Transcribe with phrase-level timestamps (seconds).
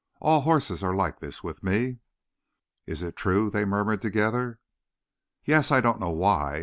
[0.19, 1.99] "All horses are like this with me."
[2.87, 4.59] "Is it true?" they murmured together.
[5.45, 6.59] "Yes; I don't know why.